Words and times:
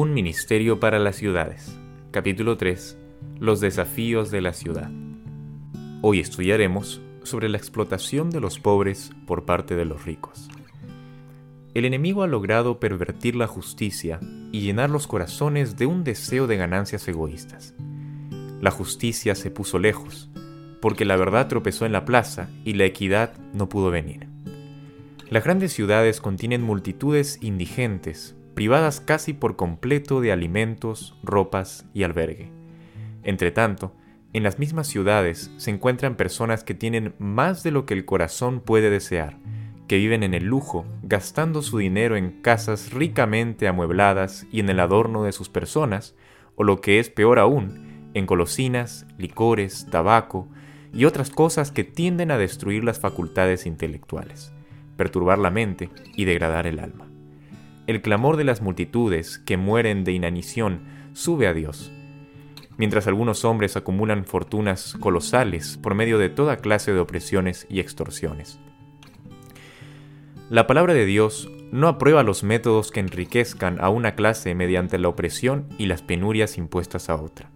Un 0.00 0.14
ministerio 0.14 0.78
para 0.78 1.00
las 1.00 1.16
ciudades. 1.16 1.76
Capítulo 2.12 2.56
3. 2.56 2.96
Los 3.40 3.58
desafíos 3.58 4.30
de 4.30 4.40
la 4.40 4.52
ciudad. 4.52 4.92
Hoy 6.02 6.20
estudiaremos 6.20 7.02
sobre 7.24 7.48
la 7.48 7.58
explotación 7.58 8.30
de 8.30 8.38
los 8.38 8.60
pobres 8.60 9.10
por 9.26 9.44
parte 9.44 9.74
de 9.74 9.84
los 9.84 10.04
ricos. 10.04 10.50
El 11.74 11.84
enemigo 11.84 12.22
ha 12.22 12.28
logrado 12.28 12.78
pervertir 12.78 13.34
la 13.34 13.48
justicia 13.48 14.20
y 14.52 14.60
llenar 14.60 14.88
los 14.88 15.08
corazones 15.08 15.76
de 15.76 15.86
un 15.86 16.04
deseo 16.04 16.46
de 16.46 16.56
ganancias 16.56 17.08
egoístas. 17.08 17.74
La 18.60 18.70
justicia 18.70 19.34
se 19.34 19.50
puso 19.50 19.80
lejos, 19.80 20.30
porque 20.80 21.06
la 21.06 21.16
verdad 21.16 21.48
tropezó 21.48 21.86
en 21.86 21.92
la 21.92 22.04
plaza 22.04 22.48
y 22.64 22.74
la 22.74 22.84
equidad 22.84 23.36
no 23.52 23.68
pudo 23.68 23.90
venir. 23.90 24.28
Las 25.28 25.42
grandes 25.42 25.72
ciudades 25.72 26.20
contienen 26.20 26.62
multitudes 26.62 27.40
indigentes, 27.42 28.36
privadas 28.58 29.00
casi 29.00 29.34
por 29.34 29.54
completo 29.54 30.20
de 30.20 30.32
alimentos, 30.32 31.16
ropas 31.22 31.86
y 31.94 32.02
albergue. 32.02 32.50
Entretanto, 33.22 33.94
en 34.32 34.42
las 34.42 34.58
mismas 34.58 34.88
ciudades 34.88 35.52
se 35.58 35.70
encuentran 35.70 36.16
personas 36.16 36.64
que 36.64 36.74
tienen 36.74 37.14
más 37.20 37.62
de 37.62 37.70
lo 37.70 37.86
que 37.86 37.94
el 37.94 38.04
corazón 38.04 38.58
puede 38.58 38.90
desear, 38.90 39.36
que 39.86 39.98
viven 39.98 40.24
en 40.24 40.34
el 40.34 40.46
lujo, 40.46 40.84
gastando 41.04 41.62
su 41.62 41.78
dinero 41.78 42.16
en 42.16 42.42
casas 42.42 42.92
ricamente 42.92 43.68
amuebladas 43.68 44.44
y 44.50 44.58
en 44.58 44.70
el 44.70 44.80
adorno 44.80 45.22
de 45.22 45.30
sus 45.30 45.48
personas, 45.48 46.16
o 46.56 46.64
lo 46.64 46.80
que 46.80 46.98
es 46.98 47.10
peor 47.10 47.38
aún, 47.38 48.10
en 48.14 48.26
golosinas, 48.26 49.06
licores, 49.18 49.86
tabaco 49.88 50.48
y 50.92 51.04
otras 51.04 51.30
cosas 51.30 51.70
que 51.70 51.84
tienden 51.84 52.32
a 52.32 52.38
destruir 52.38 52.82
las 52.82 52.98
facultades 52.98 53.66
intelectuales 53.66 54.52
perturbar 54.96 55.38
la 55.38 55.50
mente 55.50 55.90
y 56.16 56.24
degradar 56.24 56.66
el 56.66 56.80
alma. 56.80 57.08
El 57.88 58.02
clamor 58.02 58.36
de 58.36 58.44
las 58.44 58.60
multitudes 58.60 59.38
que 59.38 59.56
mueren 59.56 60.04
de 60.04 60.12
inanición 60.12 60.82
sube 61.14 61.46
a 61.46 61.54
Dios, 61.54 61.90
mientras 62.76 63.06
algunos 63.06 63.46
hombres 63.46 63.78
acumulan 63.78 64.26
fortunas 64.26 64.94
colosales 65.00 65.78
por 65.78 65.94
medio 65.94 66.18
de 66.18 66.28
toda 66.28 66.58
clase 66.58 66.92
de 66.92 67.00
opresiones 67.00 67.66
y 67.70 67.80
extorsiones. 67.80 68.60
La 70.50 70.66
palabra 70.66 70.92
de 70.92 71.06
Dios 71.06 71.50
no 71.72 71.88
aprueba 71.88 72.22
los 72.22 72.42
métodos 72.42 72.90
que 72.90 73.00
enriquezcan 73.00 73.78
a 73.80 73.88
una 73.88 74.14
clase 74.14 74.54
mediante 74.54 74.98
la 74.98 75.08
opresión 75.08 75.66
y 75.78 75.86
las 75.86 76.02
penurias 76.02 76.58
impuestas 76.58 77.08
a 77.08 77.16
otra. 77.16 77.50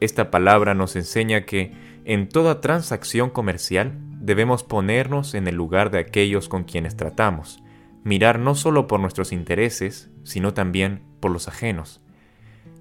Esta 0.00 0.30
palabra 0.30 0.74
nos 0.74 0.94
enseña 0.94 1.46
que 1.46 1.72
en 2.04 2.28
toda 2.28 2.60
transacción 2.60 3.30
comercial 3.30 3.94
debemos 4.20 4.62
ponernos 4.62 5.32
en 5.32 5.48
el 5.48 5.54
lugar 5.54 5.90
de 5.90 6.00
aquellos 6.00 6.50
con 6.50 6.64
quienes 6.64 6.96
tratamos, 6.96 7.62
mirar 8.04 8.38
no 8.38 8.54
solo 8.54 8.86
por 8.86 9.00
nuestros 9.00 9.32
intereses, 9.32 10.10
sino 10.24 10.54
también 10.54 11.02
por 11.20 11.30
los 11.30 11.48
ajenos. 11.48 12.00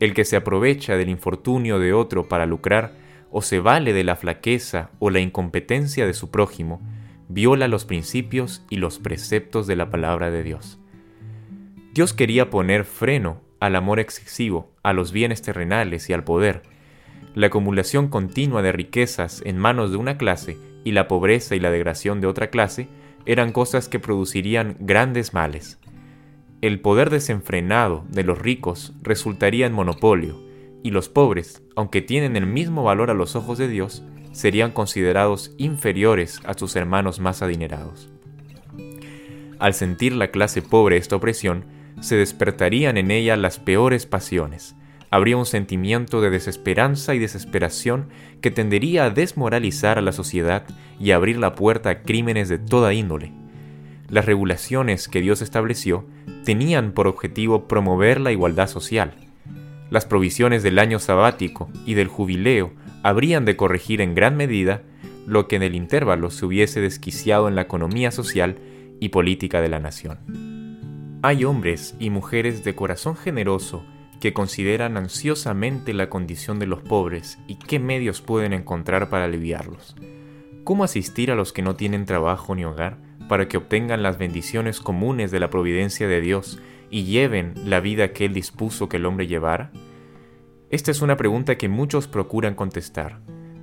El 0.00 0.14
que 0.14 0.24
se 0.24 0.36
aprovecha 0.36 0.96
del 0.96 1.08
infortunio 1.08 1.78
de 1.78 1.92
otro 1.92 2.28
para 2.28 2.46
lucrar, 2.46 2.92
o 3.30 3.42
se 3.42 3.60
vale 3.60 3.92
de 3.92 4.04
la 4.04 4.16
flaqueza 4.16 4.90
o 4.98 5.10
la 5.10 5.20
incompetencia 5.20 6.06
de 6.06 6.14
su 6.14 6.30
prójimo, 6.30 6.80
viola 7.28 7.68
los 7.68 7.84
principios 7.84 8.64
y 8.70 8.76
los 8.76 8.98
preceptos 8.98 9.66
de 9.66 9.76
la 9.76 9.90
palabra 9.90 10.30
de 10.30 10.42
Dios. 10.42 10.78
Dios 11.92 12.14
quería 12.14 12.48
poner 12.48 12.84
freno 12.84 13.42
al 13.60 13.76
amor 13.76 13.98
excesivo, 13.98 14.72
a 14.82 14.92
los 14.92 15.12
bienes 15.12 15.42
terrenales 15.42 16.08
y 16.08 16.12
al 16.12 16.24
poder. 16.24 16.62
La 17.34 17.48
acumulación 17.48 18.08
continua 18.08 18.62
de 18.62 18.72
riquezas 18.72 19.42
en 19.44 19.58
manos 19.58 19.90
de 19.90 19.96
una 19.96 20.16
clase 20.16 20.56
y 20.84 20.92
la 20.92 21.08
pobreza 21.08 21.56
y 21.56 21.60
la 21.60 21.70
degradación 21.70 22.20
de 22.20 22.28
otra 22.28 22.50
clase 22.50 22.88
eran 23.28 23.52
cosas 23.52 23.90
que 23.90 24.00
producirían 24.00 24.76
grandes 24.80 25.34
males. 25.34 25.78
El 26.62 26.80
poder 26.80 27.10
desenfrenado 27.10 28.06
de 28.08 28.24
los 28.24 28.38
ricos 28.38 28.94
resultaría 29.02 29.66
en 29.66 29.74
monopolio, 29.74 30.42
y 30.82 30.92
los 30.92 31.10
pobres, 31.10 31.62
aunque 31.76 32.00
tienen 32.00 32.36
el 32.36 32.46
mismo 32.46 32.82
valor 32.82 33.10
a 33.10 33.14
los 33.14 33.36
ojos 33.36 33.58
de 33.58 33.68
Dios, 33.68 34.02
serían 34.32 34.72
considerados 34.72 35.54
inferiores 35.58 36.40
a 36.46 36.54
sus 36.54 36.74
hermanos 36.74 37.20
más 37.20 37.42
adinerados. 37.42 38.08
Al 39.58 39.74
sentir 39.74 40.14
la 40.14 40.28
clase 40.30 40.62
pobre 40.62 40.96
esta 40.96 41.16
opresión, 41.16 41.66
se 42.00 42.16
despertarían 42.16 42.96
en 42.96 43.10
ella 43.10 43.36
las 43.36 43.58
peores 43.58 44.06
pasiones, 44.06 44.74
habría 45.10 45.36
un 45.36 45.46
sentimiento 45.46 46.20
de 46.20 46.30
desesperanza 46.30 47.14
y 47.14 47.18
desesperación 47.18 48.08
que 48.40 48.50
tendería 48.50 49.04
a 49.04 49.10
desmoralizar 49.10 49.98
a 49.98 50.02
la 50.02 50.12
sociedad 50.12 50.64
y 51.00 51.12
abrir 51.12 51.38
la 51.38 51.54
puerta 51.54 51.90
a 51.90 52.02
crímenes 52.02 52.48
de 52.48 52.58
toda 52.58 52.92
índole. 52.92 53.32
Las 54.08 54.26
regulaciones 54.26 55.08
que 55.08 55.20
Dios 55.20 55.42
estableció 55.42 56.06
tenían 56.44 56.92
por 56.92 57.06
objetivo 57.06 57.68
promover 57.68 58.20
la 58.20 58.32
igualdad 58.32 58.68
social. 58.68 59.14
Las 59.90 60.06
provisiones 60.06 60.62
del 60.62 60.78
año 60.78 60.98
sabático 60.98 61.70
y 61.86 61.94
del 61.94 62.08
jubileo 62.08 62.72
habrían 63.02 63.44
de 63.44 63.56
corregir 63.56 64.00
en 64.00 64.14
gran 64.14 64.36
medida 64.36 64.82
lo 65.26 65.46
que 65.46 65.56
en 65.56 65.62
el 65.62 65.74
intervalo 65.74 66.30
se 66.30 66.46
hubiese 66.46 66.80
desquiciado 66.80 67.48
en 67.48 67.54
la 67.54 67.62
economía 67.62 68.10
social 68.10 68.56
y 69.00 69.10
política 69.10 69.60
de 69.60 69.68
la 69.68 69.78
nación. 69.78 70.18
Hay 71.22 71.44
hombres 71.44 71.94
y 71.98 72.10
mujeres 72.10 72.64
de 72.64 72.74
corazón 72.74 73.16
generoso 73.16 73.84
que 74.20 74.32
consideran 74.32 74.96
ansiosamente 74.96 75.94
la 75.94 76.10
condición 76.10 76.58
de 76.58 76.66
los 76.66 76.82
pobres 76.82 77.38
y 77.46 77.56
qué 77.56 77.78
medios 77.78 78.20
pueden 78.20 78.52
encontrar 78.52 79.10
para 79.10 79.24
aliviarlos. 79.24 79.94
¿Cómo 80.64 80.84
asistir 80.84 81.30
a 81.30 81.34
los 81.34 81.52
que 81.52 81.62
no 81.62 81.76
tienen 81.76 82.04
trabajo 82.04 82.54
ni 82.54 82.64
hogar 82.64 82.98
para 83.28 83.48
que 83.48 83.56
obtengan 83.56 84.02
las 84.02 84.18
bendiciones 84.18 84.80
comunes 84.80 85.30
de 85.30 85.40
la 85.40 85.50
providencia 85.50 86.08
de 86.08 86.20
Dios 86.20 86.60
y 86.90 87.04
lleven 87.04 87.54
la 87.64 87.80
vida 87.80 88.12
que 88.12 88.24
Él 88.24 88.34
dispuso 88.34 88.88
que 88.88 88.96
el 88.96 89.06
hombre 89.06 89.26
llevara? 89.26 89.70
Esta 90.70 90.90
es 90.90 91.00
una 91.00 91.16
pregunta 91.16 91.56
que 91.56 91.68
muchos 91.68 92.08
procuran 92.08 92.54
contestar, 92.54 93.20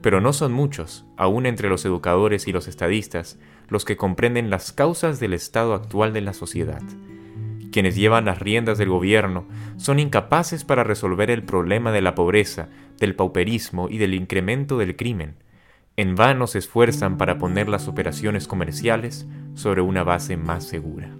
pero 0.00 0.20
no 0.20 0.32
son 0.32 0.52
muchos, 0.52 1.04
aún 1.16 1.46
entre 1.46 1.68
los 1.68 1.84
educadores 1.84 2.48
y 2.48 2.52
los 2.52 2.68
estadistas, 2.68 3.38
los 3.68 3.84
que 3.84 3.96
comprenden 3.96 4.50
las 4.50 4.72
causas 4.72 5.20
del 5.20 5.34
estado 5.34 5.74
actual 5.74 6.12
de 6.12 6.22
la 6.22 6.32
sociedad 6.32 6.82
quienes 7.70 7.96
llevan 7.96 8.24
las 8.24 8.38
riendas 8.38 8.78
del 8.78 8.88
gobierno, 8.88 9.46
son 9.76 9.98
incapaces 9.98 10.64
para 10.64 10.84
resolver 10.84 11.30
el 11.30 11.42
problema 11.42 11.92
de 11.92 12.02
la 12.02 12.14
pobreza, 12.14 12.68
del 12.98 13.14
pauperismo 13.14 13.88
y 13.88 13.98
del 13.98 14.14
incremento 14.14 14.78
del 14.78 14.96
crimen. 14.96 15.36
En 15.96 16.14
vano 16.14 16.46
se 16.46 16.58
esfuerzan 16.58 17.18
para 17.18 17.38
poner 17.38 17.68
las 17.68 17.88
operaciones 17.88 18.46
comerciales 18.46 19.26
sobre 19.54 19.80
una 19.80 20.04
base 20.04 20.36
más 20.36 20.64
segura. 20.64 21.10